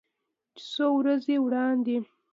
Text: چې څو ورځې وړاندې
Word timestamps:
چې 0.57 0.61
څو 0.71 0.85
ورځې 0.99 1.35
وړاندې 1.45 1.97